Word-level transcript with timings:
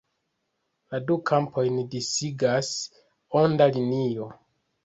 La 0.95 0.99
du 1.11 1.17
kampojn 1.31 1.77
disigas 1.93 2.73
onda 3.43 3.73
linio. 3.77 4.31